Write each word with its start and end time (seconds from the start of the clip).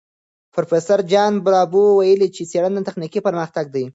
پروفیسور 0.53 0.99
جان 1.11 1.33
باربور 1.45 1.87
ویلي، 1.97 2.27
څېړنه 2.51 2.81
تخنیکي 2.87 3.19
پرمختګ 3.27 3.65
دی. 3.75 3.85